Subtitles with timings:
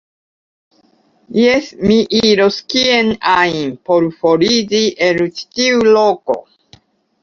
[1.39, 6.43] Jes, mi iros kien ajn, por foriĝi el ĉi tiu loko.